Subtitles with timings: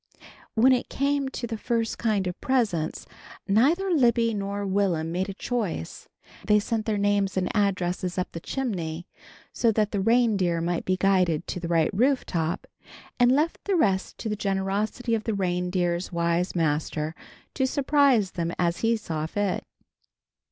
[0.55, 3.05] When it came to the first kind of presents,
[3.47, 6.09] neither Libby nor Will'm made a choice.
[6.43, 9.05] They sent their names and addresses up the chimney
[9.53, 12.65] so that the reindeer might be guided to the right roof top,
[13.19, 17.13] and left the rest to the generosity of the reindeer's wise master
[17.53, 19.63] to surprise them as he saw fit.